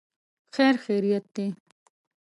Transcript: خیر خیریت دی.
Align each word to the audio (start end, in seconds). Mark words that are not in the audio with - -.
خیر 0.55 0.75
خیریت 0.85 1.25
دی. 1.35 1.47